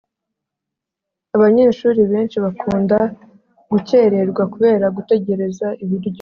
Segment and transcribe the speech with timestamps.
[1.35, 2.97] Abanyeshuri benshi bakunda
[3.71, 6.09] gucyererwa kubera gutegereza ibiryo